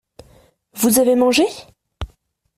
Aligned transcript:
Vous 0.73 0.97
avez 0.97 1.13
mangé? 1.13 1.45